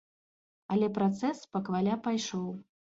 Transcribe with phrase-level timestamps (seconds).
[0.77, 2.51] Але працэс спакваля пайшоў.